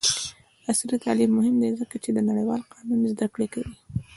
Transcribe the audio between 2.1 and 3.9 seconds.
د نړیوال قانون زدکړه کوي.